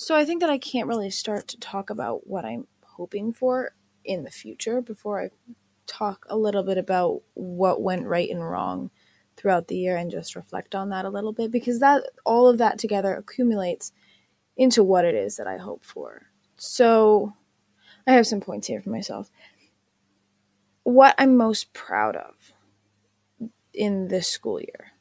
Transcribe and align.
So 0.00 0.14
I 0.14 0.24
think 0.24 0.40
that 0.42 0.48
I 0.48 0.58
can't 0.58 0.86
really 0.86 1.10
start 1.10 1.48
to 1.48 1.58
talk 1.58 1.90
about 1.90 2.24
what 2.24 2.44
I'm 2.44 2.68
hoping 2.84 3.32
for 3.32 3.72
in 4.04 4.22
the 4.22 4.30
future 4.30 4.80
before 4.80 5.20
I 5.20 5.30
talk 5.88 6.24
a 6.30 6.36
little 6.36 6.62
bit 6.62 6.78
about 6.78 7.22
what 7.34 7.82
went 7.82 8.06
right 8.06 8.30
and 8.30 8.40
wrong 8.40 8.92
throughout 9.36 9.66
the 9.66 9.76
year 9.76 9.96
and 9.96 10.08
just 10.08 10.36
reflect 10.36 10.76
on 10.76 10.90
that 10.90 11.04
a 11.04 11.10
little 11.10 11.32
bit 11.32 11.50
because 11.50 11.80
that 11.80 12.04
all 12.24 12.46
of 12.46 12.58
that 12.58 12.78
together 12.78 13.12
accumulates 13.16 13.90
into 14.56 14.84
what 14.84 15.04
it 15.04 15.16
is 15.16 15.36
that 15.36 15.48
I 15.48 15.56
hope 15.56 15.84
for. 15.84 16.28
So 16.56 17.34
I 18.06 18.12
have 18.12 18.28
some 18.28 18.40
points 18.40 18.68
here 18.68 18.80
for 18.80 18.90
myself. 18.90 19.32
What 20.84 21.16
I'm 21.18 21.36
most 21.36 21.72
proud 21.72 22.14
of 22.14 22.52
in 23.74 24.06
this 24.06 24.28
school 24.28 24.60
year 24.60 24.92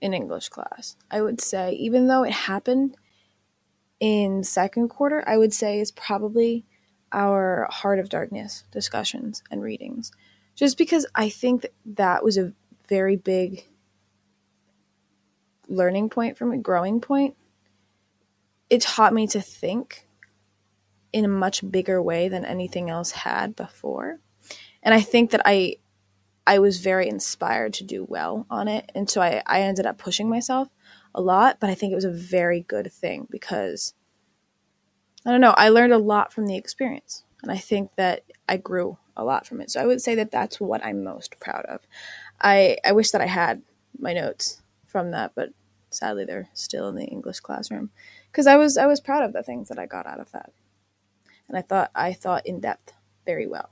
in 0.00 0.14
English 0.14 0.48
class, 0.48 0.96
I 1.10 1.20
would 1.20 1.38
say, 1.38 1.74
even 1.74 2.06
though 2.06 2.22
it 2.22 2.32
happened 2.32 2.96
in 4.00 4.44
second 4.44 4.88
quarter, 4.88 5.24
I 5.26 5.36
would 5.36 5.52
say 5.52 5.80
is 5.80 5.90
probably 5.90 6.64
our 7.12 7.66
Heart 7.70 7.98
of 7.98 8.08
Darkness 8.08 8.64
discussions 8.70 9.42
and 9.50 9.62
readings. 9.62 10.12
Just 10.54 10.76
because 10.76 11.06
I 11.14 11.28
think 11.28 11.66
that, 11.86 12.24
was 12.24 12.36
a 12.36 12.52
very 12.88 13.16
big 13.16 13.66
learning 15.68 16.10
point 16.10 16.36
from 16.36 16.52
a 16.52 16.58
growing 16.58 17.00
point. 17.00 17.36
It 18.70 18.82
taught 18.82 19.14
me 19.14 19.26
to 19.28 19.40
think 19.40 20.06
in 21.12 21.24
a 21.24 21.28
much 21.28 21.68
bigger 21.70 22.02
way 22.02 22.28
than 22.28 22.44
anything 22.44 22.90
else 22.90 23.12
had 23.12 23.56
before. 23.56 24.20
And 24.82 24.94
I 24.94 25.00
think 25.00 25.30
that 25.30 25.42
I 25.44 25.76
I 26.46 26.60
was 26.60 26.80
very 26.80 27.08
inspired 27.08 27.74
to 27.74 27.84
do 27.84 28.06
well 28.08 28.46
on 28.48 28.68
it. 28.68 28.90
And 28.94 29.08
so 29.10 29.20
I, 29.20 29.42
I 29.44 29.60
ended 29.60 29.84
up 29.84 29.98
pushing 29.98 30.30
myself 30.30 30.68
a 31.14 31.20
lot, 31.20 31.58
but 31.60 31.70
I 31.70 31.74
think 31.74 31.92
it 31.92 31.96
was 31.96 32.04
a 32.04 32.12
very 32.12 32.60
good 32.60 32.92
thing 32.92 33.26
because 33.30 33.94
I 35.26 35.30
don't 35.30 35.40
know, 35.40 35.54
I 35.56 35.68
learned 35.68 35.92
a 35.92 35.98
lot 35.98 36.32
from 36.32 36.46
the 36.46 36.56
experience. 36.56 37.24
And 37.42 37.52
I 37.52 37.56
think 37.56 37.94
that 37.96 38.24
I 38.48 38.56
grew 38.56 38.98
a 39.16 39.24
lot 39.24 39.46
from 39.46 39.60
it. 39.60 39.70
So 39.70 39.80
I 39.80 39.86
would 39.86 40.00
say 40.00 40.14
that 40.16 40.30
that's 40.30 40.60
what 40.60 40.84
I'm 40.84 41.04
most 41.04 41.38
proud 41.40 41.64
of. 41.66 41.86
I, 42.40 42.78
I 42.84 42.92
wish 42.92 43.10
that 43.10 43.20
I 43.20 43.26
had 43.26 43.62
my 43.98 44.12
notes 44.12 44.62
from 44.86 45.10
that, 45.10 45.32
but 45.34 45.50
sadly 45.90 46.24
they're 46.24 46.48
still 46.54 46.88
in 46.88 46.96
the 46.96 47.04
English 47.04 47.40
classroom 47.40 47.90
because 48.30 48.46
I 48.46 48.56
was 48.56 48.76
I 48.76 48.86
was 48.86 49.00
proud 49.00 49.24
of 49.24 49.32
the 49.32 49.42
things 49.42 49.68
that 49.68 49.78
I 49.78 49.86
got 49.86 50.06
out 50.06 50.20
of 50.20 50.30
that. 50.32 50.52
And 51.48 51.56
I 51.56 51.62
thought 51.62 51.90
I 51.94 52.12
thought 52.12 52.46
in 52.46 52.60
depth 52.60 52.92
very 53.26 53.46
well 53.46 53.70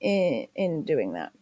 in 0.00 0.46
in 0.54 0.84
doing 0.84 1.12
that. 1.12 1.32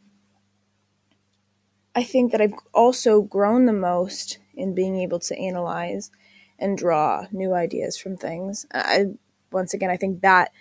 I 1.94 2.02
think 2.02 2.32
that 2.32 2.40
I've 2.40 2.54
also 2.72 3.22
grown 3.22 3.66
the 3.66 3.72
most 3.72 4.38
in 4.54 4.74
being 4.74 4.96
able 4.96 5.18
to 5.20 5.38
analyze 5.38 6.10
and 6.58 6.78
draw 6.78 7.26
new 7.32 7.52
ideas 7.54 7.98
from 7.98 8.16
things. 8.16 8.66
I 8.72 9.06
once 9.50 9.74
again 9.74 9.90
I 9.90 9.96
think 9.96 10.22
that 10.22 10.52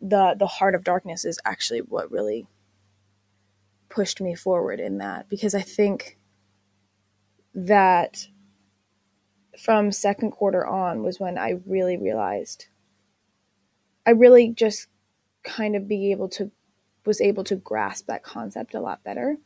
the 0.00 0.34
the 0.38 0.46
heart 0.46 0.74
of 0.74 0.84
darkness 0.84 1.24
is 1.24 1.38
actually 1.44 1.80
what 1.80 2.10
really 2.10 2.46
pushed 3.88 4.20
me 4.20 4.34
forward 4.34 4.80
in 4.80 4.98
that 4.98 5.28
because 5.28 5.54
I 5.54 5.62
think 5.62 6.18
that 7.54 8.26
from 9.58 9.92
second 9.92 10.32
quarter 10.32 10.66
on 10.66 11.02
was 11.02 11.20
when 11.20 11.38
I 11.38 11.60
really 11.64 11.96
realized 11.96 12.66
I 14.04 14.10
really 14.10 14.48
just 14.48 14.88
kind 15.44 15.76
of 15.76 15.88
be 15.88 16.10
able 16.10 16.28
to 16.30 16.50
was 17.06 17.20
able 17.20 17.44
to 17.44 17.56
grasp 17.56 18.06
that 18.06 18.22
concept 18.22 18.74
a 18.74 18.80
lot 18.80 19.04
better. 19.04 19.36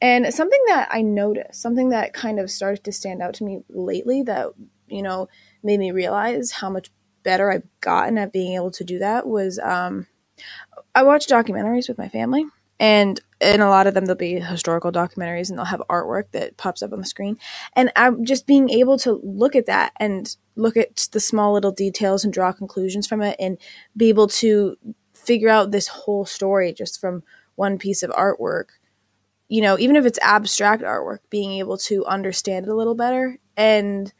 And 0.00 0.32
something 0.32 0.60
that 0.68 0.88
I 0.90 1.02
noticed, 1.02 1.60
something 1.60 1.90
that 1.90 2.12
kind 2.12 2.38
of 2.38 2.50
started 2.50 2.84
to 2.84 2.92
stand 2.92 3.20
out 3.20 3.34
to 3.34 3.44
me 3.44 3.62
lately 3.68 4.22
that, 4.22 4.48
you 4.86 5.02
know, 5.02 5.28
made 5.62 5.80
me 5.80 5.90
realize 5.90 6.52
how 6.52 6.70
much 6.70 6.90
better 7.24 7.50
I've 7.50 7.66
gotten 7.80 8.16
at 8.16 8.32
being 8.32 8.54
able 8.54 8.70
to 8.72 8.84
do 8.84 9.00
that 9.00 9.26
was 9.26 9.58
um, 9.58 10.06
I 10.94 11.02
watch 11.02 11.26
documentaries 11.26 11.88
with 11.88 11.98
my 11.98 12.08
family 12.08 12.44
and 12.80 13.20
in 13.40 13.60
a 13.60 13.68
lot 13.68 13.86
of 13.86 13.94
them 13.94 14.06
there'll 14.06 14.16
be 14.16 14.40
historical 14.40 14.92
documentaries 14.92 15.48
and 15.48 15.58
they'll 15.58 15.64
have 15.66 15.82
artwork 15.90 16.30
that 16.32 16.56
pops 16.56 16.82
up 16.82 16.92
on 16.92 17.00
the 17.00 17.06
screen. 17.06 17.36
And 17.74 17.92
i'm 17.96 18.24
just 18.24 18.46
being 18.46 18.70
able 18.70 18.98
to 18.98 19.20
look 19.22 19.56
at 19.56 19.66
that 19.66 19.92
and 19.98 20.34
look 20.56 20.76
at 20.76 21.08
the 21.12 21.20
small 21.20 21.52
little 21.52 21.72
details 21.72 22.24
and 22.24 22.32
draw 22.32 22.52
conclusions 22.52 23.06
from 23.06 23.22
it 23.22 23.36
and 23.38 23.58
be 23.96 24.08
able 24.08 24.28
to 24.28 24.76
figure 25.14 25.48
out 25.48 25.70
this 25.70 25.88
whole 25.88 26.24
story 26.24 26.72
just 26.72 27.00
from 27.00 27.22
one 27.56 27.78
piece 27.78 28.02
of 28.02 28.10
artwork 28.10 28.77
you 29.48 29.60
know 29.62 29.78
even 29.78 29.96
if 29.96 30.04
it's 30.04 30.18
abstract 30.22 30.82
artwork 30.82 31.18
being 31.30 31.52
able 31.52 31.76
to 31.76 32.04
understand 32.06 32.66
it 32.66 32.70
a 32.70 32.76
little 32.76 32.94
better 32.94 33.38
and 33.56 34.12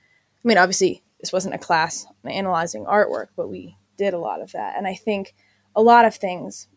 i 0.45 0.49
mean 0.49 0.59
obviously 0.59 1.03
this 1.21 1.33
wasn't 1.33 1.55
a 1.55 1.59
class 1.59 2.07
analyzing 2.25 2.85
artwork 2.85 3.29
but 3.37 3.49
we 3.49 3.77
did 3.97 4.15
a 4.15 4.19
lot 4.19 4.41
of 4.41 4.53
that 4.53 4.77
and 4.77 4.87
i 4.87 4.95
think 4.95 5.35
a 5.75 5.83
lot 5.83 6.05
of 6.05 6.15
things 6.15 6.69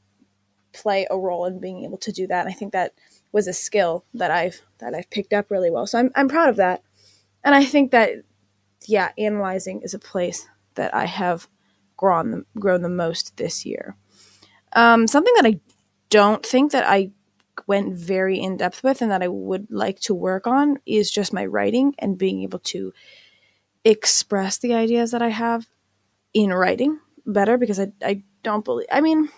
play 0.74 1.08
a 1.10 1.18
role 1.18 1.46
in 1.46 1.60
being 1.60 1.84
able 1.84 1.98
to 1.98 2.12
do 2.12 2.28
that. 2.28 2.46
And 2.46 2.50
I 2.50 2.54
think 2.58 2.74
that 2.74 2.94
was 3.32 3.48
a 3.48 3.54
skill 3.54 4.06
that 4.14 4.32
I've 4.32 4.62
that 4.80 4.94
I've 4.94 5.10
picked 5.10 5.34
up 5.34 5.52
really 5.52 5.72
well. 5.72 5.88
So 5.88 6.00
I'm 6.00 6.12
I'm 6.16 6.30
proud 6.30 6.50
of 6.50 6.58
that. 6.58 6.84
And 7.44 7.56
I 7.56 7.66
think 7.66 7.92
that 7.92 8.12
yeah, 8.86 9.12
analyzing 9.18 9.82
is 9.82 9.94
a 9.94 10.00
place 10.00 10.48
that 10.76 10.94
I 10.94 11.06
have 11.06 11.48
grown 11.98 12.32
the, 12.32 12.46
grown 12.60 12.82
the 12.82 12.90
most 12.90 13.38
this 13.38 13.66
year. 13.66 13.96
Um, 14.74 15.08
something 15.08 15.34
that 15.36 15.46
I 15.46 15.60
don't 16.10 16.46
think 16.46 16.72
that 16.72 16.86
I 16.88 17.12
went 17.68 17.94
very 17.94 18.40
in 18.40 18.58
depth 18.58 18.84
with 18.84 19.02
and 19.02 19.12
that 19.12 19.24
I 19.24 19.28
would 19.28 19.68
like 19.72 20.00
to 20.02 20.14
work 20.14 20.48
on 20.48 20.78
is 20.86 21.12
just 21.12 21.34
my 21.34 21.46
writing 21.46 21.94
and 22.00 22.18
being 22.18 22.42
able 22.42 22.60
to 22.60 22.94
express 23.84 24.58
the 24.58 24.74
ideas 24.74 25.12
that 25.12 25.22
I 25.22 25.30
have 25.30 25.68
in 26.34 26.52
writing 26.54 27.00
better 27.26 27.58
because 27.58 27.80
I, 27.80 27.92
I 28.04 28.24
don't 28.44 28.66
believe 28.66 28.88
I 28.92 29.02
mean 29.02 29.30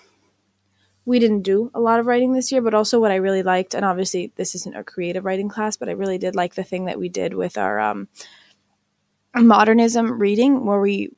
we 1.05 1.19
didn't 1.19 1.41
do 1.41 1.69
a 1.73 1.79
lot 1.79 1.99
of 1.99 2.05
writing 2.05 2.33
this 2.33 2.51
year, 2.51 2.61
but 2.61 2.73
also 2.73 2.99
what 2.99 3.11
I 3.11 3.15
really 3.15 3.43
liked, 3.43 3.73
and 3.73 3.83
obviously 3.83 4.31
this 4.35 4.55
isn't 4.55 4.75
a 4.75 4.83
creative 4.83 5.25
writing 5.25 5.49
class, 5.49 5.75
but 5.75 5.89
I 5.89 5.93
really 5.93 6.17
did 6.17 6.35
like 6.35 6.55
the 6.55 6.63
thing 6.63 6.85
that 6.85 6.99
we 6.99 7.09
did 7.09 7.33
with 7.33 7.57
our 7.57 7.79
um, 7.79 8.07
modernism 9.35 10.19
reading, 10.19 10.65
where 10.65 10.79
we 10.79 11.09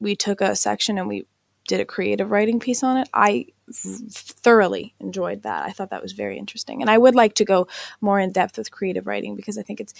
we 0.00 0.14
took 0.14 0.40
a 0.40 0.54
section 0.54 0.98
and 0.98 1.08
we 1.08 1.26
did 1.66 1.80
a 1.80 1.84
creative 1.84 2.30
writing 2.30 2.60
piece 2.60 2.82
on 2.82 2.98
it. 2.98 3.08
I 3.12 3.46
thoroughly 3.72 4.94
enjoyed 5.00 5.42
that. 5.42 5.64
I 5.64 5.70
thought 5.72 5.90
that 5.90 6.02
was 6.02 6.12
very 6.12 6.38
interesting, 6.38 6.82
and 6.82 6.90
I 6.90 6.98
would 6.98 7.14
like 7.14 7.34
to 7.36 7.44
go 7.44 7.68
more 8.00 8.20
in 8.20 8.32
depth 8.32 8.58
with 8.58 8.70
creative 8.70 9.06
writing 9.06 9.36
because 9.36 9.58
I 9.58 9.62
think 9.62 9.80
it's. 9.80 9.94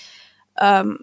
Um, 0.59 1.01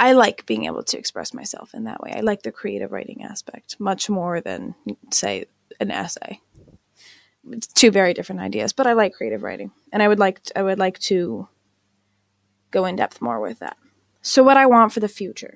I 0.00 0.12
like 0.12 0.46
being 0.46 0.66
able 0.66 0.82
to 0.84 0.98
express 0.98 1.34
myself 1.34 1.74
in 1.74 1.84
that 1.84 2.00
way. 2.00 2.12
I 2.16 2.20
like 2.20 2.42
the 2.42 2.52
creative 2.52 2.92
writing 2.92 3.24
aspect 3.24 3.76
much 3.80 4.10
more 4.10 4.40
than, 4.40 4.74
say, 5.12 5.46
an 5.80 5.90
essay 5.90 6.40
It's 7.50 7.66
two 7.68 7.90
very 7.90 8.14
different 8.14 8.42
ideas, 8.42 8.72
but 8.72 8.86
I 8.86 8.92
like 8.94 9.14
creative 9.14 9.42
writing, 9.42 9.72
and 9.92 10.02
I 10.02 10.08
would 10.08 10.18
like 10.18 10.42
to, 10.44 10.58
I 10.58 10.62
would 10.62 10.78
like 10.78 10.98
to 11.00 11.48
go 12.70 12.84
in 12.86 12.96
depth 12.96 13.20
more 13.22 13.40
with 13.40 13.60
that. 13.60 13.76
So, 14.22 14.42
what 14.42 14.56
I 14.56 14.66
want 14.66 14.92
for 14.92 15.00
the 15.00 15.08
future, 15.08 15.54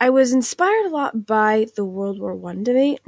I 0.00 0.10
was 0.10 0.32
inspired 0.32 0.86
a 0.86 0.90
lot 0.90 1.26
by 1.26 1.66
the 1.76 1.84
World 1.84 2.20
War 2.20 2.34
One 2.34 2.64
debate, 2.64 3.00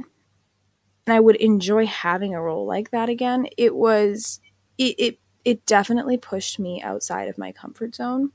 and 1.07 1.13
I 1.15 1.19
would 1.19 1.37
enjoy 1.37 1.85
having 1.85 2.33
a 2.35 2.41
role 2.41 2.65
like 2.65 2.91
that 2.91 3.09
again. 3.09 3.47
It 3.57 3.75
was 3.75 4.39
it, 4.77 4.95
it 4.99 5.19
it 5.43 5.65
definitely 5.65 6.17
pushed 6.17 6.59
me 6.59 6.81
outside 6.81 7.27
of 7.27 7.37
my 7.37 7.51
comfort 7.51 7.95
zone, 7.95 8.31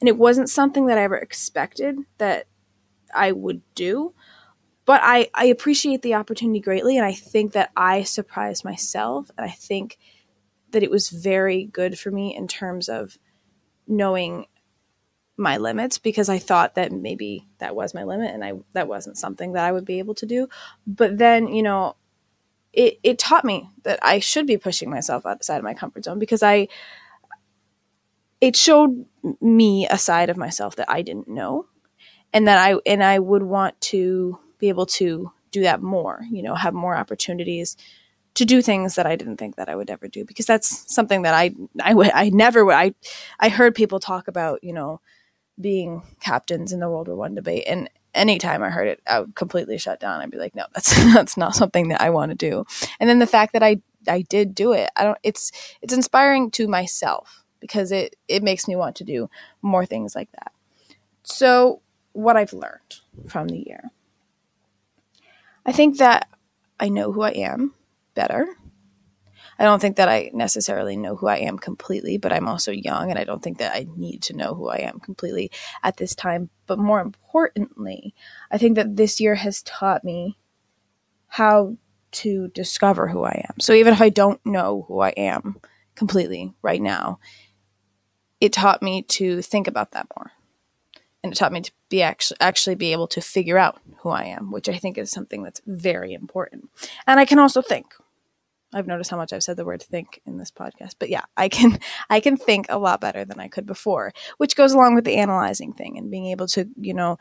and 0.00 0.08
it 0.08 0.18
wasn't 0.18 0.50
something 0.50 0.86
that 0.86 0.98
I 0.98 1.02
ever 1.04 1.16
expected 1.16 1.98
that 2.18 2.46
I 3.14 3.32
would 3.32 3.62
do 3.74 4.14
but 4.84 5.00
I, 5.04 5.28
I 5.34 5.46
appreciate 5.46 6.02
the 6.02 6.14
opportunity 6.14 6.60
greatly 6.60 6.96
and 6.96 7.06
i 7.06 7.12
think 7.12 7.52
that 7.52 7.70
i 7.76 8.02
surprised 8.02 8.64
myself 8.64 9.30
and 9.36 9.46
i 9.46 9.50
think 9.50 9.98
that 10.72 10.82
it 10.82 10.90
was 10.90 11.10
very 11.10 11.64
good 11.66 11.98
for 11.98 12.10
me 12.10 12.34
in 12.34 12.48
terms 12.48 12.88
of 12.88 13.18
knowing 13.86 14.46
my 15.36 15.56
limits 15.56 15.98
because 15.98 16.28
i 16.28 16.38
thought 16.38 16.74
that 16.74 16.92
maybe 16.92 17.46
that 17.58 17.76
was 17.76 17.94
my 17.94 18.04
limit 18.04 18.34
and 18.34 18.44
i 18.44 18.52
that 18.72 18.88
wasn't 18.88 19.16
something 19.16 19.52
that 19.52 19.64
i 19.64 19.72
would 19.72 19.84
be 19.84 19.98
able 20.00 20.14
to 20.14 20.26
do 20.26 20.48
but 20.86 21.18
then 21.18 21.48
you 21.48 21.62
know 21.62 21.94
it, 22.72 22.98
it 23.02 23.18
taught 23.18 23.44
me 23.44 23.68
that 23.84 23.98
i 24.02 24.18
should 24.18 24.46
be 24.46 24.58
pushing 24.58 24.90
myself 24.90 25.26
outside 25.26 25.58
of 25.58 25.64
my 25.64 25.74
comfort 25.74 26.04
zone 26.04 26.18
because 26.18 26.42
i 26.42 26.68
it 28.40 28.54
showed 28.54 29.04
me 29.40 29.86
a 29.88 29.98
side 29.98 30.30
of 30.30 30.36
myself 30.36 30.76
that 30.76 30.90
i 30.90 31.02
didn't 31.02 31.28
know 31.28 31.66
and 32.32 32.46
that 32.46 32.58
i 32.58 32.78
and 32.86 33.02
i 33.02 33.18
would 33.18 33.42
want 33.42 33.80
to 33.80 34.38
be 34.58 34.68
able 34.68 34.86
to 34.86 35.32
do 35.50 35.62
that 35.62 35.82
more, 35.82 36.20
you 36.30 36.42
know, 36.42 36.54
have 36.54 36.74
more 36.74 36.96
opportunities 36.96 37.76
to 38.34 38.44
do 38.44 38.62
things 38.62 38.94
that 38.94 39.06
I 39.06 39.16
didn't 39.16 39.38
think 39.38 39.56
that 39.56 39.68
I 39.68 39.74
would 39.74 39.90
ever 39.90 40.06
do 40.06 40.24
because 40.24 40.46
that's 40.46 40.92
something 40.92 41.22
that 41.22 41.34
I 41.34 41.52
I, 41.82 41.94
would 41.94 42.10
I 42.10 42.30
never 42.30 42.70
I 42.72 42.94
I 43.40 43.48
heard 43.48 43.74
people 43.74 44.00
talk 44.00 44.28
about, 44.28 44.62
you 44.62 44.72
know, 44.72 45.00
being 45.60 46.02
captains 46.20 46.72
in 46.72 46.80
the 46.80 46.88
World 46.88 47.08
War 47.08 47.16
One 47.16 47.34
debate 47.34 47.64
and 47.66 47.90
anytime 48.14 48.62
I 48.62 48.70
heard 48.70 48.88
it, 48.88 49.00
I 49.06 49.20
would 49.20 49.34
completely 49.34 49.78
shut 49.78 50.00
down. 50.00 50.20
I'd 50.20 50.30
be 50.30 50.38
like, 50.38 50.54
no, 50.54 50.64
that's 50.74 50.94
that's 51.14 51.36
not 51.36 51.54
something 51.54 51.88
that 51.88 52.00
I 52.00 52.10
want 52.10 52.30
to 52.30 52.36
do. 52.36 52.64
And 53.00 53.08
then 53.08 53.18
the 53.18 53.26
fact 53.26 53.52
that 53.52 53.62
I 53.62 53.80
I 54.06 54.22
did 54.22 54.54
do 54.54 54.72
it, 54.72 54.90
I 54.96 55.04
don't 55.04 55.18
it's 55.22 55.52
it's 55.82 55.92
inspiring 55.92 56.50
to 56.52 56.68
myself 56.68 57.44
because 57.60 57.92
it 57.92 58.16
it 58.28 58.42
makes 58.42 58.68
me 58.68 58.76
want 58.76 58.96
to 58.96 59.04
do 59.04 59.30
more 59.62 59.86
things 59.86 60.14
like 60.14 60.30
that. 60.32 60.52
So 61.22 61.82
what 62.12 62.36
I've 62.36 62.52
learned 62.52 63.00
from 63.28 63.48
the 63.48 63.58
year 63.58 63.90
I 65.68 65.72
think 65.72 65.98
that 65.98 66.28
I 66.80 66.88
know 66.88 67.12
who 67.12 67.20
I 67.20 67.32
am 67.32 67.74
better. 68.14 68.56
I 69.58 69.64
don't 69.64 69.80
think 69.80 69.96
that 69.96 70.08
I 70.08 70.30
necessarily 70.32 70.96
know 70.96 71.16
who 71.16 71.26
I 71.26 71.38
am 71.38 71.58
completely, 71.58 72.16
but 72.16 72.32
I'm 72.32 72.46
also 72.46 72.70
young 72.70 73.10
and 73.10 73.18
I 73.18 73.24
don't 73.24 73.42
think 73.42 73.58
that 73.58 73.74
I 73.74 73.86
need 73.96 74.22
to 74.22 74.36
know 74.36 74.54
who 74.54 74.68
I 74.68 74.78
am 74.78 75.00
completely 75.00 75.50
at 75.82 75.96
this 75.96 76.14
time. 76.14 76.50
But 76.66 76.78
more 76.78 77.00
importantly, 77.00 78.14
I 78.50 78.58
think 78.58 78.76
that 78.76 78.96
this 78.96 79.20
year 79.20 79.34
has 79.34 79.62
taught 79.62 80.04
me 80.04 80.38
how 81.26 81.76
to 82.10 82.48
discover 82.48 83.08
who 83.08 83.24
I 83.24 83.44
am. 83.48 83.60
So 83.60 83.72
even 83.72 83.92
if 83.92 84.00
I 84.00 84.08
don't 84.08 84.44
know 84.46 84.84
who 84.88 85.00
I 85.00 85.10
am 85.10 85.56
completely 85.94 86.54
right 86.62 86.80
now, 86.80 87.18
it 88.40 88.52
taught 88.52 88.82
me 88.82 89.02
to 89.02 89.42
think 89.42 89.66
about 89.66 89.90
that 89.90 90.06
more. 90.16 90.32
And 91.22 91.32
it 91.32 91.36
taught 91.36 91.52
me 91.52 91.60
to 91.62 91.72
be 91.88 92.02
actually 92.02 92.38
actually 92.40 92.76
be 92.76 92.92
able 92.92 93.08
to 93.08 93.20
figure 93.20 93.58
out 93.58 93.80
who 93.98 94.10
I 94.10 94.24
am, 94.24 94.52
which 94.52 94.68
I 94.68 94.78
think 94.78 94.96
is 94.96 95.10
something 95.10 95.42
that's 95.42 95.60
very 95.66 96.14
important. 96.14 96.70
And 97.06 97.18
I 97.18 97.24
can 97.24 97.40
also 97.40 97.60
think. 97.60 97.86
I've 98.72 98.86
noticed 98.86 99.10
how 99.10 99.16
much 99.16 99.32
I've 99.32 99.42
said 99.42 99.56
the 99.56 99.64
word 99.64 99.82
think 99.82 100.20
in 100.26 100.36
this 100.36 100.50
podcast. 100.50 100.96
But 100.98 101.08
yeah, 101.08 101.24
I 101.36 101.48
can 101.48 101.78
I 102.10 102.20
can 102.20 102.36
think 102.36 102.66
a 102.68 102.78
lot 102.78 103.00
better 103.00 103.24
than 103.24 103.40
I 103.40 103.48
could 103.48 103.66
before, 103.66 104.12
which 104.36 104.56
goes 104.56 104.72
along 104.72 104.94
with 104.94 105.04
the 105.04 105.16
analyzing 105.16 105.72
thing 105.72 105.98
and 105.98 106.10
being 106.10 106.26
able 106.26 106.46
to, 106.48 106.68
you 106.76 106.94
know, 106.94 107.18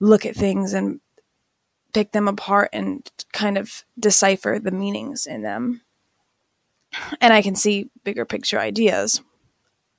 look 0.00 0.26
at 0.26 0.36
things 0.36 0.72
and 0.72 1.00
pick 1.92 2.12
them 2.12 2.28
apart 2.28 2.70
and 2.72 3.10
kind 3.32 3.58
of 3.58 3.84
decipher 3.98 4.58
the 4.58 4.70
meanings 4.70 5.26
in 5.26 5.42
them. 5.42 5.82
And 7.20 7.32
I 7.32 7.42
can 7.42 7.54
see 7.54 7.90
bigger 8.04 8.24
picture 8.24 8.58
ideas. 8.58 9.22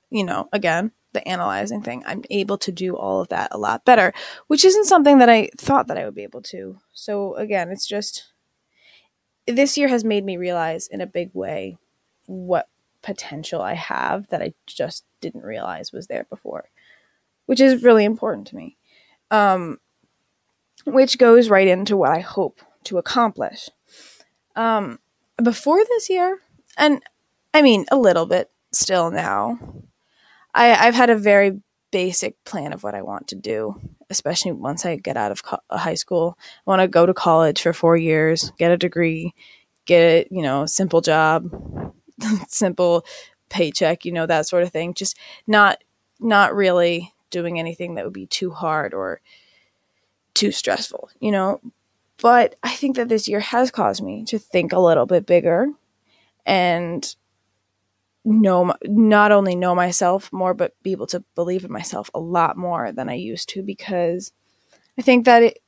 You 0.09 0.23
know, 0.23 0.47
again, 0.53 0.91
the 1.13 1.27
analyzing 1.27 1.81
thing. 1.81 2.03
I'm 2.05 2.23
able 2.29 2.57
to 2.59 2.71
do 2.71 2.95
all 2.95 3.21
of 3.21 3.29
that 3.29 3.49
a 3.51 3.57
lot 3.57 3.85
better, 3.85 4.13
which 4.47 4.65
isn't 4.65 4.85
something 4.85 5.19
that 5.19 5.29
I 5.29 5.49
thought 5.57 5.87
that 5.87 5.97
I 5.97 6.05
would 6.05 6.15
be 6.15 6.23
able 6.23 6.41
to. 6.43 6.79
So 6.93 7.35
again, 7.35 7.69
it's 7.69 7.87
just 7.87 8.32
this 9.47 9.77
year 9.77 9.87
has 9.87 10.03
made 10.03 10.23
me 10.23 10.37
realize 10.37 10.87
in 10.87 11.01
a 11.01 11.07
big 11.07 11.31
way 11.33 11.77
what 12.25 12.69
potential 13.01 13.61
I 13.61 13.73
have 13.73 14.27
that 14.27 14.41
I 14.41 14.53
just 14.65 15.05
didn't 15.21 15.43
realize 15.43 15.91
was 15.91 16.07
there 16.07 16.25
before, 16.29 16.69
which 17.45 17.59
is 17.59 17.83
really 17.83 18.05
important 18.05 18.47
to 18.47 18.55
me. 18.55 18.77
Um, 19.31 19.79
which 20.85 21.17
goes 21.17 21.49
right 21.49 21.67
into 21.67 21.95
what 21.97 22.11
I 22.11 22.19
hope 22.19 22.61
to 22.85 22.97
accomplish. 22.97 23.69
Um, 24.55 24.99
before 25.41 25.83
this 25.85 26.09
year, 26.09 26.39
and 26.77 27.01
I 27.53 27.61
mean 27.61 27.85
a 27.91 27.97
little 27.97 28.25
bit 28.25 28.51
still 28.71 29.11
now, 29.11 29.59
I, 30.53 30.87
I've 30.87 30.95
had 30.95 31.09
a 31.09 31.17
very 31.17 31.61
basic 31.91 32.43
plan 32.43 32.73
of 32.73 32.83
what 32.83 32.95
I 32.95 33.01
want 33.01 33.27
to 33.29 33.35
do, 33.35 33.79
especially 34.09 34.51
once 34.51 34.85
I 34.85 34.95
get 34.95 35.17
out 35.17 35.31
of 35.31 35.43
co- 35.43 35.59
high 35.69 35.95
school. 35.95 36.37
I 36.39 36.69
want 36.69 36.81
to 36.81 36.87
go 36.87 37.05
to 37.05 37.13
college 37.13 37.61
for 37.61 37.73
four 37.73 37.97
years, 37.97 38.51
get 38.57 38.71
a 38.71 38.77
degree, 38.77 39.33
get 39.85 40.01
a 40.01 40.27
you 40.31 40.41
know, 40.41 40.65
simple 40.65 41.01
job, 41.01 41.49
simple 42.47 43.05
paycheck, 43.49 44.05
you 44.05 44.11
know, 44.11 44.25
that 44.25 44.47
sort 44.47 44.63
of 44.63 44.71
thing. 44.71 44.93
Just 44.93 45.17
not 45.47 45.83
not 46.19 46.55
really 46.55 47.13
doing 47.29 47.59
anything 47.59 47.95
that 47.95 48.05
would 48.05 48.13
be 48.13 48.27
too 48.27 48.51
hard 48.51 48.93
or 48.93 49.21
too 50.33 50.51
stressful, 50.51 51.09
you 51.19 51.31
know. 51.31 51.59
But 52.17 52.55
I 52.63 52.73
think 52.75 52.95
that 52.95 53.09
this 53.09 53.27
year 53.27 53.39
has 53.39 53.71
caused 53.71 54.01
me 54.01 54.23
to 54.25 54.39
think 54.39 54.71
a 54.71 54.79
little 54.79 55.05
bit 55.05 55.25
bigger 55.25 55.67
and 56.45 57.15
know 58.25 58.73
not 58.83 59.31
only 59.31 59.55
know 59.55 59.75
myself 59.75 60.31
more 60.31 60.53
but 60.53 60.73
be 60.81 60.91
able 60.91 61.07
to 61.07 61.23
believe 61.35 61.65
in 61.65 61.71
myself 61.71 62.09
a 62.13 62.19
lot 62.19 62.57
more 62.57 62.91
than 62.91 63.09
I 63.09 63.15
used 63.15 63.49
to 63.49 63.61
because 63.63 64.31
I 64.97 65.01
think 65.01 65.25
that 65.25 65.43
it 65.43 65.59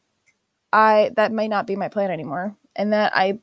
I 0.71 1.11
that 1.15 1.31
may 1.31 1.47
not 1.47 1.67
be 1.67 1.75
my 1.75 1.89
plan 1.89 2.11
anymore 2.11 2.55
and 2.75 2.93
that 2.93 3.11
I 3.15 3.39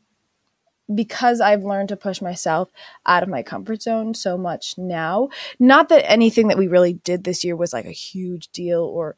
because 0.93 1.41
I've 1.41 1.65
learned 1.65 1.91
to 1.91 1.97
push 1.97 2.21
myself 2.21 2.71
out 3.07 3.23
of 3.23 3.29
my 3.29 3.43
comfort 3.43 3.83
zone 3.83 4.15
so 4.15 4.39
much 4.39 4.77
now 4.79 5.29
not 5.59 5.89
that 5.91 6.11
anything 6.11 6.49
that 6.49 6.59
we 6.59 6.69
really 6.69 6.95
did 6.95 7.25
this 7.25 7.45
year 7.45 7.57
was 7.57 7.73
like 7.73 7.87
a 7.87 7.93
huge 7.93 8.49
deal 8.49 8.83
or 8.83 9.17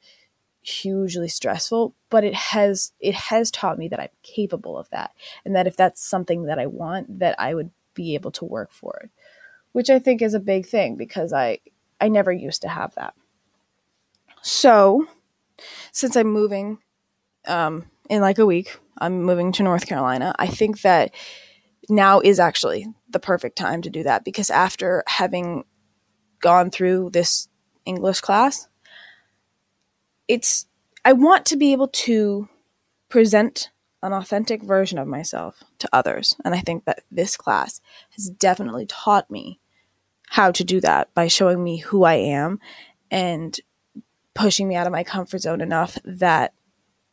hugely 0.62 1.29
stressful 1.29 1.94
but 2.11 2.25
it 2.25 2.35
has 2.35 2.93
it 2.99 3.14
has 3.14 3.50
taught 3.50 3.79
me 3.79 3.87
that 3.87 4.00
I'm 4.00 4.08
capable 4.23 4.79
of 4.79 4.88
that 4.91 5.12
and 5.44 5.55
that 5.55 5.67
if 5.67 5.76
that's 5.76 6.02
something 6.02 6.44
that 6.44 6.58
I 6.58 6.67
want 6.67 7.19
that 7.20 7.38
I 7.38 7.55
would 7.55 7.70
be 7.93 8.14
able 8.14 8.31
to 8.32 8.44
work 8.44 8.73
for 8.73 8.99
it 9.05 9.11
which 9.75 9.91
I 9.91 9.99
think 9.99 10.23
is 10.23 10.35
a 10.35 10.41
big 10.41 10.67
thing 10.67 10.97
because 10.97 11.32
I 11.32 11.59
I 12.00 12.09
never 12.09 12.32
used 12.32 12.62
to 12.62 12.69
have 12.69 12.94
that. 12.94 13.15
So, 14.41 15.06
since 15.91 16.17
I'm 16.17 16.29
moving 16.29 16.79
um, 17.47 17.85
in 18.09 18.21
like 18.21 18.38
a 18.38 18.47
week, 18.47 18.79
I'm 18.99 19.23
moving 19.25 19.50
to 19.53 19.62
North 19.65 19.87
Carolina. 19.87 20.32
I 20.38 20.47
think 20.47 20.82
that 20.82 21.12
now 21.88 22.21
is 22.21 22.38
actually 22.38 22.87
the 23.11 23.19
perfect 23.19 23.59
time 23.59 23.82
to 23.82 23.91
do 23.91 24.05
that 24.05 24.25
because 24.25 24.49
after 24.49 25.03
having 25.09 25.65
gone 26.41 26.70
through 26.70 27.11
this 27.11 27.49
English 27.85 28.20
class, 28.20 28.69
it's 30.29 30.67
I 31.05 31.15
want 31.15 31.47
to 31.47 31.56
be 31.56 31.73
able 31.73 31.88
to 31.88 32.49
present 33.09 33.70
an 34.05 34.12
authentic 34.12 34.62
version 34.62 34.99
of 34.99 35.09
myself 35.09 35.65
to 35.79 35.88
others. 35.93 36.37
And 36.44 36.55
I 36.55 36.61
think 36.61 36.85
that 36.85 37.03
this 37.11 37.37
class 37.37 37.81
has 38.11 38.29
definitely 38.29 38.87
taught 38.87 39.31
me 39.31 39.59
how 40.35 40.51
to 40.51 40.65
do 40.65 40.81
that 40.81 41.15
by 41.15 41.29
showing 41.29 41.63
me 41.63 41.77
who 41.77 42.03
I 42.03 42.15
am 42.15 42.59
and 43.09 43.57
pushing 44.35 44.67
me 44.67 44.75
out 44.75 44.85
of 44.85 44.93
my 44.93 45.05
comfort 45.05 45.39
zone 45.39 45.61
enough 45.61 45.97
that 46.05 46.53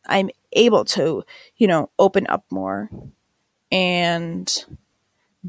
I'm 0.08 0.28
able 0.54 0.84
to, 0.86 1.22
you 1.56 1.68
know, 1.68 1.88
open 2.00 2.26
up 2.28 2.44
more 2.50 2.90
and 3.70 4.64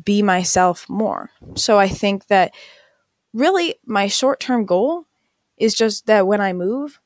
be 0.05 0.21
myself 0.21 0.87
more. 0.87 1.31
So 1.55 1.79
I 1.79 1.87
think 1.87 2.27
that 2.27 2.53
really 3.33 3.73
my 3.87 4.05
short 4.05 4.39
term 4.39 4.67
goal 4.67 5.07
is 5.57 5.73
just 5.73 6.05
that 6.05 6.27
when 6.27 6.41
I 6.41 6.53
move, 6.53 6.99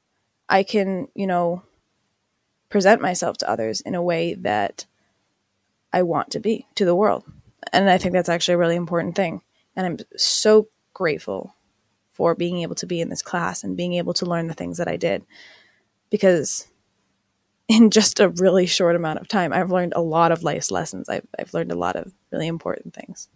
I 0.50 0.63
can, 0.63 1.08
you 1.16 1.28
know, 1.28 1.63
present 2.68 3.02
myself 3.02 3.38
to 3.38 3.50
others 3.50 3.80
in 3.80 3.96
a 3.96 4.04
way 4.04 4.34
that 4.34 4.86
I 5.94 6.02
want 6.02 6.31
to 6.31 6.42
be 6.42 6.68
to 6.75 6.84
the 6.84 6.94
world. 6.94 7.24
And 7.72 7.90
I 7.90 7.98
think 7.98 8.12
that's 8.12 8.28
actually 8.28 8.56
a 8.56 8.60
really 8.60 8.75
important 8.75 9.16
thing. 9.16 9.42
And 9.77 9.85
I'm 9.85 9.97
so 10.18 10.68
grateful 10.94 11.56
for 12.09 12.33
being 12.33 12.63
able 12.63 12.75
to 12.75 12.88
be 12.88 13.00
in 13.00 13.09
this 13.09 13.21
class 13.21 13.63
and 13.63 13.77
being 13.77 13.94
able 13.94 14.13
to 14.15 14.25
learn 14.25 14.47
the 14.47 14.56
things 14.56 14.79
that 14.79 14.88
I 14.88 14.97
did 14.97 15.24
because 16.09 16.68
in 17.68 17.89
just 17.91 18.19
a 18.19 18.29
really 18.29 18.65
short 18.65 18.96
amount 18.96 19.19
of 19.19 19.27
time, 19.27 19.53
I've 19.53 19.72
learned 19.72 19.93
a 19.96 20.01
lot 20.01 20.31
of 20.31 20.43
life 20.43 20.72
lessons. 20.72 21.07
I've, 21.07 21.27
I've 21.38 21.53
learned 21.53 21.72
a 21.72 21.77
lot 21.77 21.96
of 21.96 22.12
really 22.31 22.48
important 22.48 22.96
things. 22.96 23.29